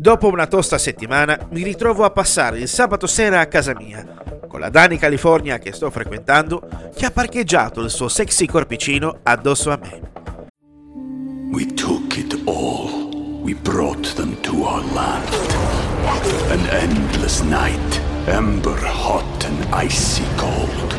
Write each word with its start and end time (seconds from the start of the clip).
Dopo 0.00 0.28
una 0.28 0.46
tosta 0.46 0.78
settimana 0.78 1.48
mi 1.50 1.64
ritrovo 1.64 2.04
a 2.04 2.10
passare 2.10 2.60
il 2.60 2.68
sabato 2.68 3.08
sera 3.08 3.40
a 3.40 3.46
casa 3.46 3.74
mia, 3.74 4.06
con 4.46 4.60
la 4.60 4.68
Dani 4.70 4.96
California 4.96 5.58
che 5.58 5.72
sto 5.72 5.90
frequentando, 5.90 6.62
che 6.94 7.06
ha 7.06 7.10
parcheggiato 7.10 7.80
il 7.80 7.90
suo 7.90 8.06
sexy 8.06 8.46
corpicino 8.46 9.18
addosso 9.24 9.72
a 9.72 9.78
me. 9.82 10.08
we 11.58 11.64
took 11.64 12.18
it 12.18 12.46
all. 12.46 13.08
We 13.42 13.54
brought 13.54 14.04
them 14.14 14.40
to 14.42 14.64
our 14.64 14.82
land. 14.92 15.28
An 16.52 16.60
endless 16.70 17.42
night, 17.42 18.00
ember 18.28 18.76
hot 18.76 19.44
and 19.44 19.74
icy 19.74 20.24
cold. 20.36 20.90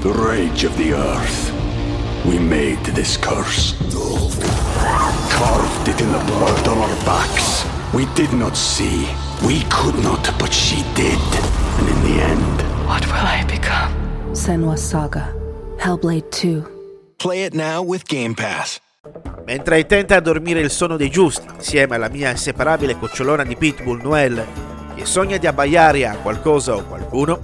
The 0.00 0.12
rage 0.12 0.64
of 0.64 0.74
the 0.78 0.94
earth. 0.94 1.52
We 2.24 2.38
made 2.38 2.82
this 2.94 3.18
curse. 3.18 3.74
Carved 5.30 5.88
it 5.88 6.00
in 6.00 6.10
the 6.12 6.24
blood 6.24 6.66
on 6.68 6.78
our 6.78 6.96
backs. 7.04 7.55
We 7.92 8.06
did 8.14 8.32
not 8.32 8.54
see. 8.56 9.06
We 9.42 9.62
could 9.70 9.98
not, 10.02 10.30
but 10.38 10.52
she 10.52 10.82
did. 10.94 11.18
And 11.78 11.88
in 11.88 12.02
the 12.02 12.22
end, 12.22 12.62
What 12.86 13.04
will 13.06 13.26
I 13.26 13.44
become? 13.46 13.92
Senwa 14.32 14.76
Saga. 14.76 15.34
Hellblade 15.78 16.30
2. 16.30 16.62
Play 17.18 17.44
it 17.44 17.54
now 17.54 17.82
with 17.82 18.04
Game 18.06 18.34
Pass. 18.34 18.80
Mentre 19.44 19.80
intenta 19.80 20.16
a 20.16 20.20
dormire 20.20 20.60
il 20.60 20.70
sonno 20.70 20.96
dei 20.96 21.10
giusti, 21.10 21.46
insieme 21.54 21.94
alla 21.96 22.08
mia 22.08 22.30
inseparabile 22.30 22.96
cucciolona 22.96 23.44
di 23.44 23.56
pitbull 23.56 24.00
Noelle, 24.02 24.46
che 24.94 25.04
sogna 25.04 25.36
di 25.36 25.46
abbaiare 25.46 26.06
a 26.06 26.16
qualcosa 26.16 26.74
o 26.74 26.84
qualcuno, 26.84 27.38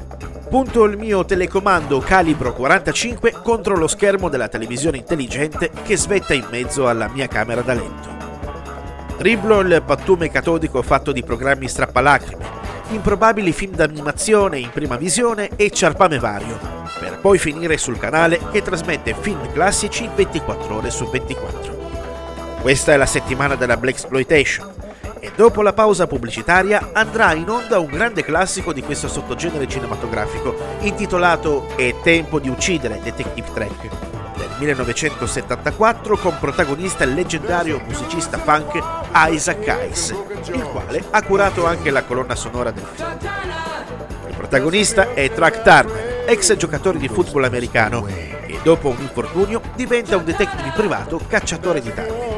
punto 0.49 0.85
il 0.85 0.97
mio 0.99 1.25
telecomando 1.25 1.99
calibro 2.01 2.53
45 2.53 3.33
contro 3.43 3.77
lo 3.77 3.87
schermo 3.87 4.29
della 4.29 4.49
televisione 4.49 4.99
intelligente 4.99 5.71
che 5.83 5.97
svetta 5.97 6.35
in 6.35 6.47
mezzo 6.51 6.89
alla 6.89 7.09
mia 7.09 7.27
camera 7.29 7.63
da 7.63 7.75
letto. 7.75 8.22
Il 9.25 9.83
pattume 9.87 10.31
catodico 10.33 10.83
fatto 10.83 11.13
di 11.13 11.23
programmi 11.23 11.69
strappalacrime, 11.69 12.45
improbabili 12.89 13.53
film 13.53 13.77
d'animazione 13.77 14.59
in 14.59 14.71
prima 14.71 14.97
visione 14.97 15.51
e 15.55 15.71
ciarpame 15.71 16.19
vario, 16.19 16.59
per 16.99 17.21
poi 17.21 17.39
finire 17.39 17.79
sul 17.79 17.99
canale 17.99 18.41
che 18.51 18.63
trasmette 18.63 19.15
film 19.15 19.53
classici 19.53 20.11
24 20.13 20.75
ore 20.75 20.91
su 20.91 21.09
24. 21.09 21.79
Questa 22.63 22.93
è 22.93 22.97
la 22.97 23.07
settimana 23.07 23.55
della 23.55 23.77
Black 23.77 23.99
Exploitation 23.99 24.69
e 25.21 25.31
dopo 25.37 25.63
la 25.63 25.73
pausa 25.73 26.09
pubblicitaria 26.09 26.91
andrà 26.93 27.33
in 27.33 27.49
onda 27.49 27.79
un 27.79 27.91
grande 27.91 28.25
classico 28.25 28.73
di 28.73 28.83
questo 28.83 29.07
sottogenere 29.07 29.69
cinematografico 29.69 30.57
intitolato 30.81 31.69
È 31.77 31.95
tempo 32.03 32.41
di 32.41 32.49
uccidere 32.49 32.99
Detective 33.01 33.53
del 33.55 34.12
1974 34.63 36.17
con 36.17 36.39
protagonista 36.39 37.03
il 37.03 37.15
leggendario 37.15 37.81
musicista 37.85 38.39
funk 38.39 38.81
Isaac 39.13 39.69
Hayes, 39.69 40.15
il 40.53 40.63
quale 40.63 41.03
ha 41.11 41.23
curato 41.23 41.67
anche 41.67 41.91
la 41.91 42.05
colonna 42.05 42.37
sonora 42.37 42.71
del 42.71 42.85
film. 42.95 43.19
Il 44.29 44.37
protagonista 44.37 45.15
è 45.15 45.33
Track 45.33 45.63
Turner, 45.63 46.25
ex 46.27 46.55
giocatore 46.55 46.99
di 46.99 47.09
football 47.09 47.45
americano, 47.45 48.03
che 48.03 48.61
dopo 48.63 48.89
un 48.89 49.01
infortunio 49.01 49.61
diventa 49.75 50.17
un 50.17 50.25
detective 50.25 50.73
privato 50.75 51.21
cacciatore 51.27 51.81
di 51.81 51.93
danni. 51.93 52.31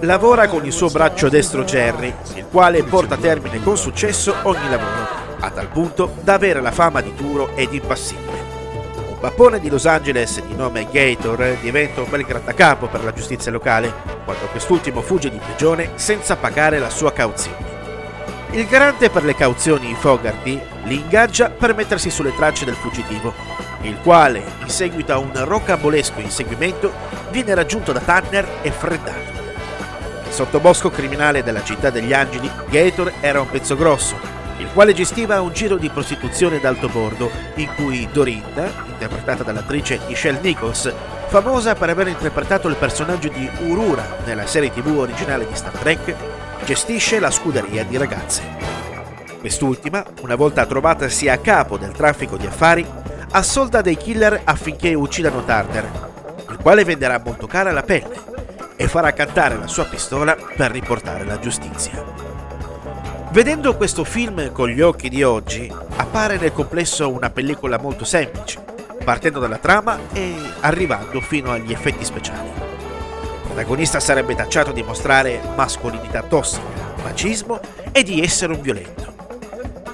Lavora 0.00 0.46
con 0.46 0.64
il 0.64 0.72
suo 0.72 0.90
braccio 0.90 1.28
destro 1.28 1.64
Jerry, 1.64 2.14
il 2.34 2.46
quale 2.50 2.84
porta 2.84 3.14
a 3.14 3.18
termine 3.18 3.60
con 3.62 3.76
successo 3.76 4.34
ogni 4.42 4.70
lavoro, 4.70 5.08
a 5.40 5.50
tal 5.50 5.68
punto 5.68 6.14
da 6.20 6.34
avere 6.34 6.60
la 6.60 6.72
fama 6.72 7.00
di 7.00 7.12
duro 7.14 7.50
ed 7.56 7.72
impassibile. 7.72 8.43
Un 9.24 9.30
pappone 9.30 9.58
di 9.58 9.70
Los 9.70 9.86
Angeles 9.86 10.42
di 10.42 10.54
nome 10.54 10.86
Gator 10.90 11.56
diventa 11.62 12.02
un 12.02 12.10
bel 12.10 12.24
grattacapo 12.24 12.88
per 12.88 13.02
la 13.02 13.12
giustizia 13.14 13.50
locale, 13.50 13.90
quando 14.22 14.44
quest'ultimo 14.48 15.00
fugge 15.00 15.30
di 15.30 15.38
prigione 15.38 15.92
senza 15.94 16.36
pagare 16.36 16.78
la 16.78 16.90
sua 16.90 17.10
cauzione. 17.10 17.56
Il 18.50 18.66
garante 18.66 19.08
per 19.08 19.24
le 19.24 19.34
cauzioni 19.34 19.94
Fogarty 19.94 20.60
li 20.82 20.96
ingaggia 20.96 21.48
per 21.48 21.74
mettersi 21.74 22.10
sulle 22.10 22.34
tracce 22.34 22.66
del 22.66 22.74
fuggitivo, 22.74 23.32
il 23.80 23.96
quale, 24.02 24.44
in 24.60 24.68
seguito 24.68 25.14
a 25.14 25.18
un 25.18 25.30
rocambolesco 25.32 26.20
inseguimento, 26.20 26.92
viene 27.30 27.54
raggiunto 27.54 27.92
da 27.92 28.00
Tanner 28.00 28.46
e 28.60 28.70
freddato. 28.72 29.32
Il 30.26 30.32
sottobosco 30.32 30.90
criminale 30.90 31.42
della 31.42 31.64
città 31.64 31.88
degli 31.88 32.12
angeli, 32.12 32.50
Gator 32.68 33.10
era 33.20 33.40
un 33.40 33.48
pezzo 33.48 33.74
grosso, 33.74 34.16
il 34.58 34.68
quale 34.72 34.92
gestiva 34.92 35.40
un 35.40 35.52
giro 35.52 35.76
di 35.76 35.88
prostituzione 35.88 36.60
d'alto 36.60 36.88
bordo, 36.88 37.30
in 37.56 37.68
cui 37.74 38.08
Dorinda, 38.12 38.70
interpretata 38.86 39.42
dall'attrice 39.42 40.00
Michelle 40.06 40.40
Nichols, 40.40 40.92
famosa 41.28 41.74
per 41.74 41.90
aver 41.90 42.08
interpretato 42.08 42.68
il 42.68 42.76
personaggio 42.76 43.28
di 43.28 43.48
Urura 43.66 44.18
nella 44.24 44.46
serie 44.46 44.72
tv 44.72 44.98
originale 44.98 45.46
di 45.46 45.54
Star 45.54 45.76
Trek, 45.76 46.14
gestisce 46.64 47.18
la 47.18 47.30
scuderia 47.30 47.84
di 47.84 47.96
ragazze. 47.96 48.42
Quest'ultima, 49.40 50.04
una 50.22 50.36
volta 50.36 50.64
trovatasi 50.64 51.28
a 51.28 51.38
capo 51.38 51.76
del 51.76 51.92
traffico 51.92 52.36
di 52.36 52.46
affari, 52.46 52.86
assolda 53.32 53.80
dei 53.82 53.96
killer 53.96 54.40
affinché 54.44 54.94
uccidano 54.94 55.44
Turner, 55.44 55.90
il 56.50 56.58
quale 56.62 56.84
venderà 56.84 57.20
molto 57.22 57.46
cara 57.46 57.72
la 57.72 57.82
pelle 57.82 58.32
e 58.76 58.88
farà 58.88 59.12
cantare 59.12 59.56
la 59.56 59.66
sua 59.66 59.84
pistola 59.84 60.36
per 60.56 60.70
riportare 60.70 61.24
la 61.24 61.38
giustizia. 61.38 62.33
Vedendo 63.34 63.74
questo 63.74 64.04
film 64.04 64.52
con 64.52 64.68
gli 64.68 64.80
occhi 64.80 65.08
di 65.08 65.24
oggi, 65.24 65.68
appare 65.96 66.38
nel 66.38 66.52
complesso 66.52 67.10
una 67.10 67.30
pellicola 67.30 67.80
molto 67.80 68.04
semplice, 68.04 68.62
partendo 69.02 69.40
dalla 69.40 69.58
trama 69.58 69.98
e 70.12 70.36
arrivando 70.60 71.20
fino 71.20 71.50
agli 71.50 71.72
effetti 71.72 72.04
speciali. 72.04 72.46
Il 72.46 73.40
protagonista 73.42 73.98
sarebbe 73.98 74.36
tacciato 74.36 74.70
di 74.70 74.84
mostrare 74.84 75.40
mascolinità 75.56 76.22
tossica, 76.22 76.94
macismo 77.02 77.58
e 77.90 78.04
di 78.04 78.22
essere 78.22 78.52
un 78.52 78.60
violento. 78.60 79.12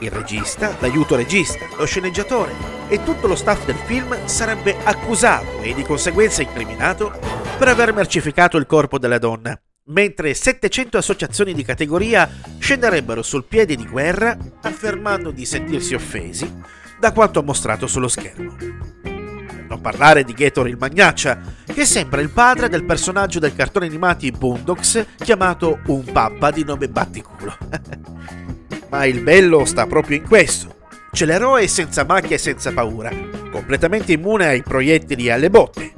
Il 0.01 0.11
regista, 0.11 0.77
l'aiuto 0.79 1.17
regista, 1.17 1.65
lo 1.79 1.87
sceneggiatore 1.87 2.53
e 2.89 3.03
tutto 3.03 3.27
lo 3.27 3.37
staff 3.37 3.65
del 3.65 3.79
film 3.87 4.19
sarebbe 4.27 4.77
accusato 4.85 5.63
e 5.63 5.73
di 5.73 5.83
conseguenza 5.83 6.43
incriminato 6.43 7.11
per 7.57 7.69
aver 7.69 7.95
mercificato 7.95 8.59
il 8.59 8.67
corpo 8.67 8.99
della 8.99 9.19
donna, 9.19 9.59
mentre 9.91 10.35
700 10.35 10.99
associazioni 10.99 11.53
di 11.53 11.65
categoria 11.65 12.29
scenderebbero 12.59 13.23
sul 13.23 13.45
piede 13.45 13.77
di 13.77 13.87
guerra 13.87 14.37
affermando 14.63 15.31
di 15.31 15.45
sentirsi 15.45 15.95
offesi 15.95 16.51
da 16.99 17.13
quanto 17.13 17.43
mostrato 17.43 17.87
sullo 17.87 18.09
schermo. 18.09 18.57
Per 19.03 19.67
non 19.69 19.81
parlare 19.81 20.25
di 20.25 20.33
Gator 20.33 20.69
il 20.69 20.77
Magnaccia, 20.79 21.41
che 21.65 21.85
sembra 21.87 22.21
il 22.21 22.31
padre 22.31 22.69
del 22.69 22.85
personaggio 22.85 23.39
del 23.39 23.55
cartone 23.55 23.87
animati 23.87 24.31
Boondocks 24.31 25.07
chiamato 25.17 25.81
un 25.87 26.05
pappa 26.05 26.51
di 26.51 26.65
nome 26.65 26.89
Batticulo. 26.89 27.57
Ma 28.91 29.05
il 29.05 29.21
bello 29.21 29.65
sta 29.65 29.87
proprio 29.87 30.17
in 30.17 30.25
questo. 30.25 30.79
C'è 31.13 31.25
l'eroe 31.25 31.67
senza 31.69 32.05
macchia 32.05 32.37
e 32.37 32.39
senza 32.39 32.73
paura, 32.73 33.11
completamente 33.51 34.13
immune 34.13 34.47
ai 34.47 34.63
proiettili 34.63 35.27
e 35.27 35.31
alle 35.31 35.51
botte, 35.51 35.93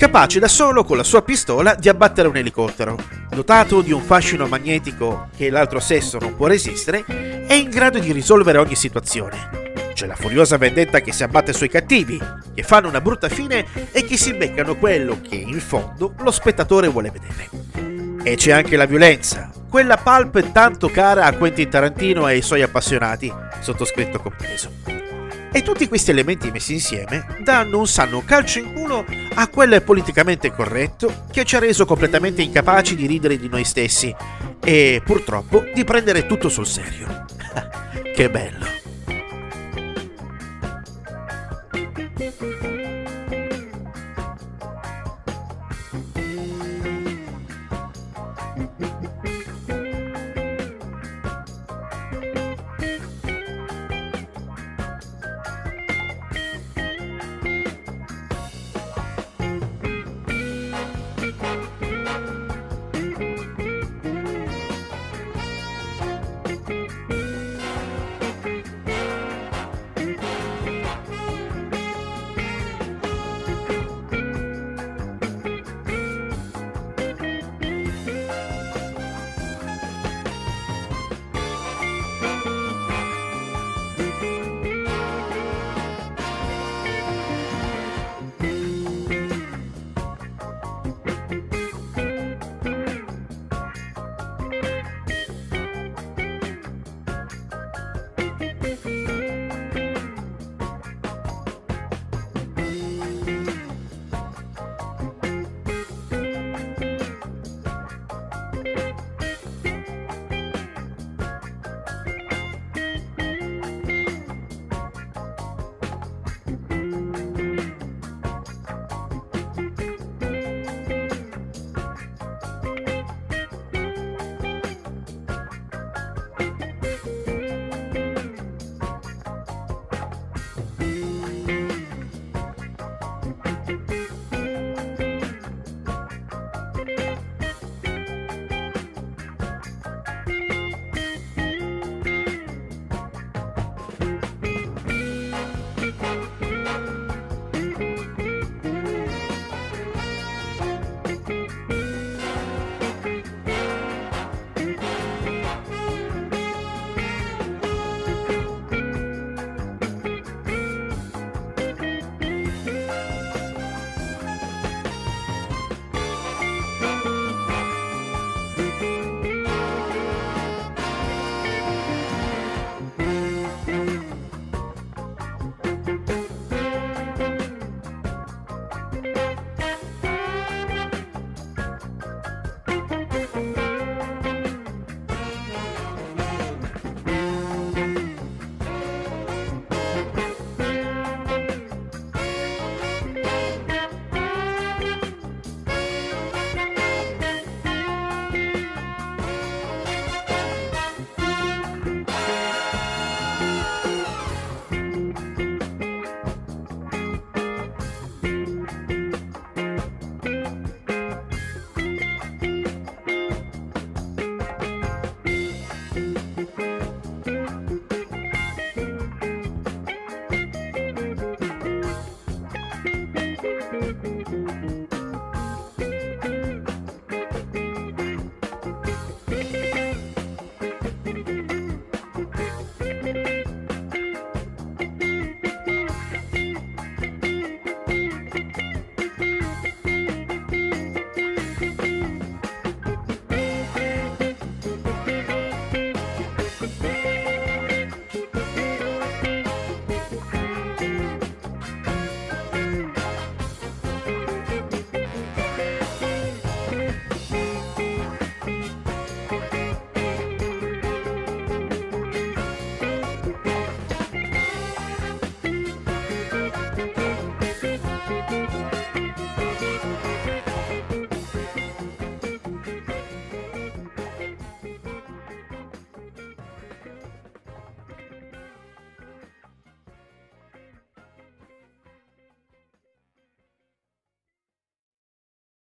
capace 0.00 0.38
da 0.38 0.48
solo 0.48 0.82
con 0.82 0.96
la 0.96 1.02
sua 1.02 1.20
pistola 1.20 1.74
di 1.74 1.90
abbattere 1.90 2.26
un 2.26 2.38
elicottero, 2.38 2.96
dotato 3.28 3.82
di 3.82 3.92
un 3.92 4.00
fascino 4.00 4.46
magnetico 4.46 5.28
che 5.36 5.50
l'altro 5.50 5.78
sesso 5.78 6.16
non 6.18 6.36
può 6.36 6.46
resistere, 6.46 7.04
è 7.46 7.52
in 7.52 7.68
grado 7.68 7.98
di 7.98 8.10
risolvere 8.10 8.56
ogni 8.56 8.76
situazione. 8.76 9.72
C'è 9.92 10.06
la 10.06 10.16
furiosa 10.16 10.56
vendetta 10.56 11.02
che 11.02 11.12
si 11.12 11.22
abbatte 11.22 11.52
sui 11.52 11.68
cattivi, 11.68 12.18
che 12.54 12.62
fanno 12.62 12.88
una 12.88 13.02
brutta 13.02 13.28
fine 13.28 13.66
e 13.92 14.02
che 14.04 14.16
si 14.16 14.32
beccano 14.32 14.76
quello 14.76 15.20
che 15.20 15.34
in 15.34 15.60
fondo 15.60 16.14
lo 16.20 16.30
spettatore 16.30 16.88
vuole 16.88 17.10
vedere. 17.10 17.50
E 18.22 18.36
c'è 18.36 18.52
anche 18.52 18.76
la 18.78 18.86
violenza, 18.86 19.50
quella 19.68 19.98
pulp 19.98 20.50
tanto 20.50 20.88
cara 20.88 21.26
a 21.26 21.34
Quentin 21.34 21.68
Tarantino 21.68 22.26
e 22.26 22.36
ai 22.36 22.42
suoi 22.42 22.62
appassionati, 22.62 23.30
sottoscritto 23.60 24.18
compreso. 24.18 24.99
E 25.52 25.62
tutti 25.62 25.88
questi 25.88 26.10
elementi 26.12 26.50
messi 26.50 26.74
insieme 26.74 27.26
danno 27.42 27.78
un 27.78 27.86
sano 27.86 28.22
calcio 28.24 28.60
in 28.60 28.72
culo 28.72 29.04
a 29.34 29.48
quel 29.48 29.82
politicamente 29.82 30.52
corretto 30.52 31.24
che 31.30 31.44
ci 31.44 31.56
ha 31.56 31.58
reso 31.58 31.84
completamente 31.84 32.42
incapaci 32.42 32.94
di 32.94 33.06
ridere 33.06 33.36
di 33.36 33.48
noi 33.48 33.64
stessi 33.64 34.14
e 34.62 35.02
purtroppo 35.04 35.64
di 35.74 35.84
prendere 35.84 36.26
tutto 36.26 36.48
sul 36.48 36.66
serio. 36.66 37.24
che 38.14 38.30
bello. 38.30 38.80